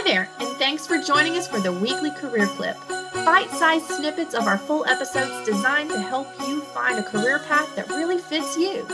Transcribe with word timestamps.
Hi 0.00 0.04
there, 0.12 0.30
and 0.38 0.56
thanks 0.56 0.86
for 0.86 0.96
joining 0.96 1.36
us 1.36 1.46
for 1.46 1.60
the 1.60 1.70
weekly 1.70 2.10
career 2.12 2.46
clip. 2.46 2.74
Bite 2.88 3.50
sized 3.50 3.84
snippets 3.84 4.32
of 4.32 4.46
our 4.46 4.56
full 4.56 4.86
episodes 4.86 5.44
designed 5.44 5.90
to 5.90 6.00
help 6.00 6.26
you 6.48 6.62
find 6.62 6.98
a 6.98 7.02
career 7.02 7.38
path 7.40 7.76
that 7.76 7.86
really 7.90 8.16
fits 8.16 8.56
you. 8.56 8.86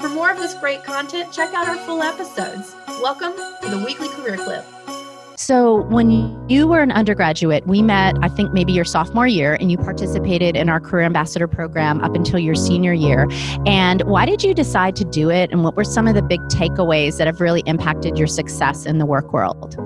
For 0.00 0.08
more 0.08 0.30
of 0.30 0.38
this 0.38 0.54
great 0.54 0.82
content, 0.84 1.34
check 1.34 1.52
out 1.52 1.68
our 1.68 1.76
full 1.76 2.02
episodes. 2.02 2.74
Welcome 3.02 3.34
to 3.60 3.68
the 3.68 3.84
weekly 3.84 4.08
career 4.08 4.38
clip. 4.38 4.64
So, 5.36 5.82
when 5.82 6.48
you 6.48 6.66
were 6.66 6.80
an 6.80 6.92
undergraduate, 6.92 7.66
we 7.66 7.82
met, 7.82 8.16
I 8.22 8.30
think 8.30 8.54
maybe 8.54 8.72
your 8.72 8.86
sophomore 8.86 9.26
year, 9.26 9.58
and 9.60 9.70
you 9.70 9.76
participated 9.76 10.56
in 10.56 10.70
our 10.70 10.80
Career 10.80 11.04
Ambassador 11.04 11.46
program 11.46 12.00
up 12.00 12.14
until 12.14 12.38
your 12.38 12.54
senior 12.54 12.94
year. 12.94 13.28
And 13.66 14.00
why 14.04 14.24
did 14.24 14.42
you 14.42 14.54
decide 14.54 14.96
to 14.96 15.04
do 15.04 15.28
it? 15.28 15.52
And 15.52 15.62
what 15.62 15.76
were 15.76 15.84
some 15.84 16.08
of 16.08 16.14
the 16.14 16.22
big 16.22 16.40
takeaways 16.44 17.18
that 17.18 17.26
have 17.26 17.42
really 17.42 17.62
impacted 17.66 18.16
your 18.16 18.26
success 18.26 18.86
in 18.86 18.96
the 18.96 19.04
work 19.04 19.30
world? 19.34 19.76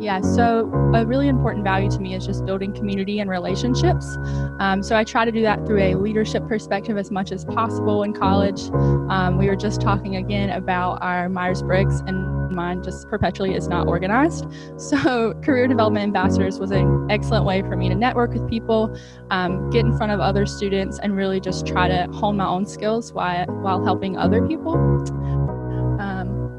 Yeah, 0.00 0.20
so 0.20 0.70
a 0.94 1.04
really 1.04 1.26
important 1.26 1.64
value 1.64 1.90
to 1.90 1.98
me 1.98 2.14
is 2.14 2.24
just 2.24 2.46
building 2.46 2.72
community 2.72 3.18
and 3.18 3.28
relationships. 3.28 4.16
Um, 4.60 4.80
so 4.82 4.96
I 4.96 5.02
try 5.02 5.24
to 5.24 5.32
do 5.32 5.42
that 5.42 5.66
through 5.66 5.80
a 5.80 5.94
leadership 5.96 6.46
perspective 6.46 6.96
as 6.96 7.10
much 7.10 7.32
as 7.32 7.44
possible 7.44 8.04
in 8.04 8.12
college. 8.12 8.70
Um, 9.10 9.38
we 9.38 9.48
were 9.48 9.56
just 9.56 9.80
talking 9.80 10.16
again 10.16 10.50
about 10.50 11.02
our 11.02 11.28
Myers 11.28 11.62
Briggs, 11.62 12.00
and 12.06 12.38
mine 12.50 12.82
just 12.82 13.08
perpetually 13.08 13.54
is 13.54 13.68
not 13.68 13.88
organized. 13.88 14.46
So, 14.78 15.34
career 15.42 15.66
development 15.66 16.04
ambassadors 16.04 16.58
was 16.58 16.70
an 16.70 17.10
excellent 17.10 17.44
way 17.44 17.62
for 17.62 17.76
me 17.76 17.88
to 17.88 17.94
network 17.94 18.32
with 18.32 18.48
people, 18.48 18.96
um, 19.30 19.70
get 19.70 19.84
in 19.84 19.96
front 19.96 20.12
of 20.12 20.20
other 20.20 20.46
students, 20.46 20.98
and 21.00 21.16
really 21.16 21.40
just 21.40 21.66
try 21.66 21.88
to 21.88 22.06
hone 22.12 22.36
my 22.36 22.46
own 22.46 22.64
skills 22.64 23.12
while, 23.12 23.44
while 23.46 23.84
helping 23.84 24.16
other 24.16 24.46
people. 24.46 24.74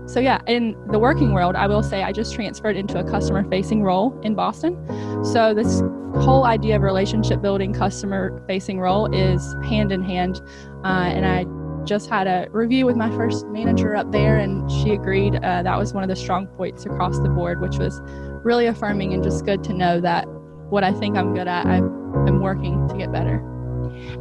So, 0.09 0.19
yeah, 0.19 0.41
in 0.47 0.75
the 0.91 0.97
working 0.97 1.33
world, 1.33 1.55
I 1.55 1.67
will 1.67 1.83
say 1.83 2.01
I 2.01 2.11
just 2.11 2.33
transferred 2.33 2.75
into 2.75 2.97
a 2.97 3.03
customer 3.03 3.47
facing 3.47 3.83
role 3.83 4.19
in 4.23 4.33
Boston. 4.33 4.75
So, 5.23 5.53
this 5.53 5.81
whole 6.23 6.45
idea 6.45 6.77
of 6.77 6.81
relationship 6.81 7.43
building, 7.43 7.73
customer 7.73 8.43
facing 8.47 8.79
role 8.79 9.13
is 9.13 9.55
hand 9.65 9.91
in 9.91 10.01
hand. 10.01 10.41
Uh, 10.83 11.11
and 11.13 11.27
I 11.27 11.45
just 11.85 12.09
had 12.09 12.25
a 12.25 12.47
review 12.51 12.87
with 12.87 12.95
my 12.95 13.11
first 13.11 13.45
manager 13.49 13.95
up 13.95 14.11
there, 14.11 14.37
and 14.37 14.69
she 14.71 14.93
agreed 14.93 15.35
uh, 15.35 15.61
that 15.61 15.77
was 15.77 15.93
one 15.93 16.01
of 16.01 16.09
the 16.09 16.15
strong 16.15 16.47
points 16.47 16.87
across 16.87 17.19
the 17.19 17.29
board, 17.29 17.61
which 17.61 17.77
was 17.77 18.01
really 18.43 18.65
affirming 18.65 19.13
and 19.13 19.23
just 19.23 19.45
good 19.45 19.63
to 19.65 19.73
know 19.73 20.01
that 20.01 20.25
what 20.69 20.83
I 20.83 20.91
think 20.91 21.17
I'm 21.17 21.35
good 21.35 21.47
at, 21.47 21.67
I'm 21.67 22.41
working 22.41 22.87
to 22.87 22.97
get 22.97 23.11
better. 23.11 23.43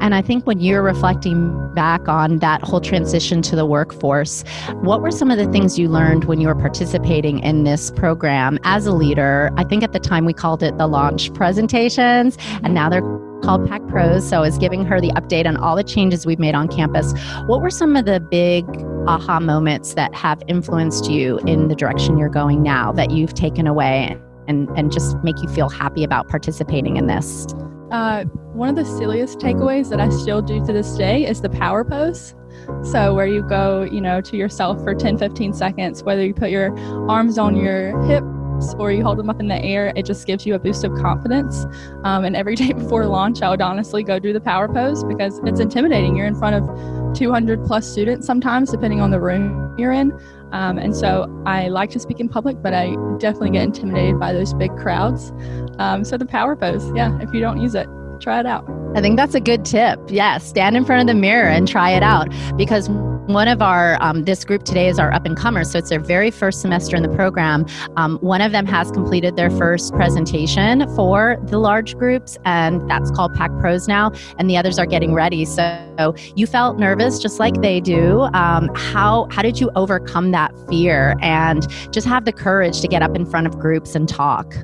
And 0.00 0.14
I 0.14 0.22
think 0.22 0.46
when 0.46 0.60
you're 0.60 0.82
reflecting 0.82 1.74
back 1.74 2.08
on 2.08 2.38
that 2.38 2.62
whole 2.62 2.80
transition 2.80 3.42
to 3.42 3.56
the 3.56 3.66
workforce, 3.66 4.44
what 4.80 5.02
were 5.02 5.10
some 5.10 5.30
of 5.30 5.38
the 5.38 5.46
things 5.50 5.78
you 5.78 5.88
learned 5.88 6.24
when 6.24 6.40
you 6.40 6.48
were 6.48 6.54
participating 6.54 7.40
in 7.40 7.64
this 7.64 7.90
program 7.90 8.58
as 8.64 8.86
a 8.86 8.92
leader? 8.92 9.50
I 9.56 9.64
think 9.64 9.82
at 9.82 9.92
the 9.92 10.00
time 10.00 10.24
we 10.24 10.32
called 10.32 10.62
it 10.62 10.78
the 10.78 10.86
launch 10.86 11.32
presentations, 11.34 12.36
and 12.62 12.74
now 12.74 12.88
they're 12.88 13.02
called 13.42 13.68
Pack 13.68 13.86
Pros. 13.88 14.28
So, 14.28 14.38
I 14.38 14.40
was 14.40 14.58
giving 14.58 14.84
her 14.84 15.00
the 15.00 15.10
update 15.10 15.46
on 15.46 15.56
all 15.56 15.76
the 15.76 15.84
changes 15.84 16.26
we've 16.26 16.38
made 16.38 16.54
on 16.54 16.68
campus. 16.68 17.12
What 17.46 17.60
were 17.60 17.70
some 17.70 17.96
of 17.96 18.04
the 18.04 18.20
big 18.20 18.64
aha 19.06 19.40
moments 19.40 19.94
that 19.94 20.14
have 20.14 20.42
influenced 20.48 21.10
you 21.10 21.38
in 21.46 21.68
the 21.68 21.74
direction 21.74 22.18
you're 22.18 22.28
going 22.28 22.62
now 22.62 22.92
that 22.92 23.10
you've 23.10 23.34
taken 23.34 23.66
away 23.66 24.16
and, 24.46 24.68
and 24.70 24.92
just 24.92 25.16
make 25.22 25.40
you 25.42 25.48
feel 25.48 25.68
happy 25.68 26.04
about 26.04 26.28
participating 26.28 26.96
in 26.96 27.06
this? 27.06 27.46
Uh, 27.90 28.24
one 28.52 28.68
of 28.68 28.76
the 28.76 28.84
silliest 28.84 29.38
takeaways 29.38 29.88
that 29.90 30.00
I 30.00 30.08
still 30.10 30.42
do 30.42 30.64
to 30.66 30.72
this 30.72 30.94
day 30.96 31.26
is 31.26 31.40
the 31.40 31.48
power 31.48 31.84
pose. 31.84 32.34
So, 32.82 33.14
where 33.14 33.26
you 33.26 33.42
go, 33.42 33.82
you 33.82 34.00
know, 34.00 34.20
to 34.20 34.36
yourself 34.36 34.82
for 34.82 34.94
10, 34.94 35.16
15 35.16 35.52
seconds, 35.54 36.02
whether 36.02 36.24
you 36.24 36.34
put 36.34 36.50
your 36.50 36.76
arms 37.08 37.38
on 37.38 37.56
your 37.56 37.98
hips 38.02 38.74
or 38.78 38.90
you 38.90 39.02
hold 39.02 39.18
them 39.18 39.30
up 39.30 39.40
in 39.40 39.48
the 39.48 39.62
air, 39.62 39.92
it 39.96 40.04
just 40.04 40.26
gives 40.26 40.44
you 40.44 40.54
a 40.54 40.58
boost 40.58 40.84
of 40.84 40.94
confidence. 40.96 41.64
Um, 42.04 42.24
and 42.24 42.36
every 42.36 42.54
day 42.56 42.72
before 42.72 43.06
launch, 43.06 43.40
I 43.42 43.50
would 43.50 43.62
honestly 43.62 44.02
go 44.02 44.18
do 44.18 44.32
the 44.32 44.40
power 44.40 44.68
pose 44.68 45.04
because 45.04 45.40
it's 45.44 45.60
intimidating. 45.60 46.16
You're 46.16 46.26
in 46.26 46.34
front 46.34 46.56
of 46.56 47.16
200 47.16 47.64
plus 47.64 47.90
students 47.90 48.26
sometimes, 48.26 48.70
depending 48.70 49.00
on 49.00 49.10
the 49.10 49.20
room 49.20 49.74
you're 49.78 49.92
in. 49.92 50.12
Um, 50.52 50.78
and 50.78 50.96
so 50.96 51.26
I 51.46 51.68
like 51.68 51.90
to 51.90 51.98
speak 51.98 52.20
in 52.20 52.28
public, 52.28 52.62
but 52.62 52.74
I 52.74 52.94
definitely 53.18 53.50
get 53.50 53.62
intimidated 53.62 54.18
by 54.18 54.32
those 54.32 54.54
big 54.54 54.74
crowds. 54.76 55.32
Um, 55.78 56.04
so 56.04 56.16
the 56.16 56.26
power 56.26 56.56
pose, 56.56 56.90
yeah, 56.94 57.18
if 57.20 57.32
you 57.32 57.40
don't 57.40 57.60
use 57.60 57.74
it, 57.74 57.88
try 58.20 58.40
it 58.40 58.46
out. 58.46 58.68
I 58.94 59.00
think 59.00 59.16
that's 59.16 59.34
a 59.34 59.40
good 59.40 59.64
tip. 59.64 60.00
Yeah, 60.08 60.38
stand 60.38 60.76
in 60.76 60.84
front 60.84 61.08
of 61.08 61.14
the 61.14 61.20
mirror 61.20 61.48
and 61.48 61.68
try 61.68 61.90
it 61.90 62.02
out 62.02 62.28
because 62.56 62.88
one 63.28 63.46
of 63.46 63.60
our 63.60 63.98
um, 64.02 64.24
this 64.24 64.42
group 64.42 64.64
today 64.64 64.88
is 64.88 64.98
our 64.98 65.12
up 65.12 65.26
and 65.26 65.36
comers 65.36 65.70
so 65.70 65.78
it's 65.78 65.90
their 65.90 66.00
very 66.00 66.30
first 66.30 66.62
semester 66.62 66.96
in 66.96 67.02
the 67.02 67.08
program. 67.10 67.66
Um, 67.96 68.16
one 68.18 68.40
of 68.40 68.52
them 68.52 68.64
has 68.64 68.90
completed 68.90 69.36
their 69.36 69.50
first 69.50 69.92
presentation 69.92 70.88
for 70.96 71.36
the 71.42 71.58
large 71.58 71.96
groups 71.98 72.38
and 72.46 72.88
that's 72.90 73.10
called 73.10 73.34
pack 73.34 73.50
pros 73.60 73.86
now 73.86 74.12
and 74.38 74.48
the 74.48 74.56
others 74.56 74.78
are 74.78 74.86
getting 74.86 75.12
ready. 75.12 75.44
So 75.44 76.14
you 76.36 76.46
felt 76.46 76.78
nervous 76.78 77.18
just 77.18 77.38
like 77.38 77.60
they 77.60 77.80
do. 77.80 78.22
Um, 78.32 78.70
how 78.74 79.28
how 79.30 79.42
did 79.42 79.60
you 79.60 79.70
overcome 79.76 80.30
that 80.30 80.54
fear 80.68 81.14
and 81.20 81.68
just 81.92 82.06
have 82.06 82.24
the 82.24 82.32
courage 82.32 82.80
to 82.80 82.88
get 82.88 83.02
up 83.02 83.14
in 83.14 83.26
front 83.26 83.46
of 83.46 83.58
groups 83.58 83.94
and 83.94 84.08
talk 84.08 84.54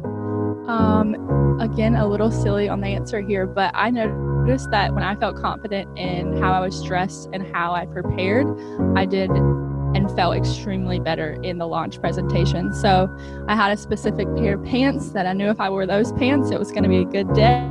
um, 0.68 1.60
again, 1.60 1.94
a 1.94 2.06
little 2.06 2.30
silly 2.30 2.68
on 2.68 2.80
the 2.80 2.88
answer 2.88 3.20
here, 3.20 3.46
but 3.46 3.70
I 3.74 3.90
noticed 3.90 4.70
that 4.70 4.94
when 4.94 5.02
I 5.02 5.16
felt 5.16 5.36
confident 5.36 5.98
in 5.98 6.40
how 6.40 6.52
I 6.52 6.60
was 6.60 6.82
dressed 6.82 7.28
and 7.32 7.46
how 7.54 7.72
I 7.72 7.86
prepared, 7.86 8.46
I 8.96 9.04
did 9.04 9.30
and 10.04 10.16
felt 10.16 10.36
extremely 10.36 10.98
better 11.00 11.38
in 11.42 11.58
the 11.58 11.66
launch 11.66 12.00
presentation. 12.00 12.72
So 12.74 13.14
I 13.48 13.56
had 13.56 13.72
a 13.72 13.76
specific 13.76 14.26
pair 14.36 14.54
of 14.54 14.64
pants 14.64 15.10
that 15.10 15.26
I 15.26 15.32
knew 15.32 15.48
if 15.48 15.60
I 15.60 15.70
wore 15.70 15.86
those 15.86 16.12
pants, 16.12 16.50
it 16.50 16.58
was 16.58 16.70
going 16.70 16.82
to 16.82 16.88
be 16.88 16.98
a 16.98 17.04
good 17.04 17.32
day. 17.34 17.70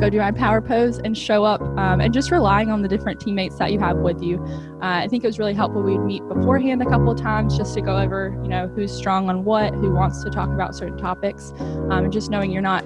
Go 0.00 0.08
do 0.10 0.18
my 0.18 0.32
power 0.32 0.60
pose 0.60 0.98
and 0.98 1.16
show 1.16 1.44
up, 1.44 1.60
um, 1.60 2.00
and 2.00 2.12
just 2.12 2.30
relying 2.30 2.70
on 2.70 2.82
the 2.82 2.88
different 2.88 3.20
teammates 3.20 3.56
that 3.56 3.72
you 3.72 3.78
have 3.78 3.98
with 3.98 4.22
you. 4.22 4.42
Uh, 4.82 5.04
I 5.04 5.08
think 5.08 5.24
it 5.24 5.26
was 5.26 5.38
really 5.38 5.54
helpful. 5.54 5.82
We'd 5.82 5.98
meet 5.98 6.26
beforehand 6.28 6.82
a 6.82 6.86
couple 6.86 7.10
of 7.10 7.20
times 7.20 7.56
just 7.56 7.74
to 7.74 7.80
go 7.82 7.96
over, 7.96 8.38
you 8.42 8.48
know, 8.48 8.68
who's 8.68 8.92
strong 8.92 9.28
on 9.28 9.44
what, 9.44 9.74
who 9.74 9.92
wants 9.92 10.24
to 10.24 10.30
talk 10.30 10.48
about 10.48 10.74
certain 10.74 10.98
topics, 10.98 11.52
um, 11.58 12.04
and 12.04 12.12
just 12.12 12.30
knowing 12.30 12.50
you're 12.50 12.62
not 12.62 12.84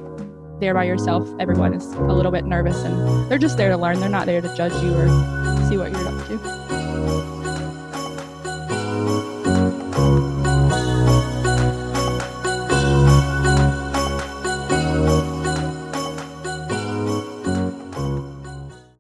there 0.61 0.75
by 0.75 0.85
yourself. 0.85 1.29
Everyone 1.39 1.75
is 1.75 1.87
a 1.93 2.01
little 2.03 2.33
bit 2.33 2.45
nervous, 2.45 2.83
and 2.83 3.31
they're 3.31 3.39
just 3.39 3.57
there 3.57 3.71
to 3.71 3.77
learn. 3.77 4.01
They're 4.01 4.09
not 4.09 4.27
there 4.27 4.41
to 4.41 4.57
judge 4.57 4.75
you 4.83 4.95
or 4.95 5.09
see 5.69 5.77
what 5.77 5.93
you're 5.93 6.09
up 6.09 6.27
to. 6.29 6.74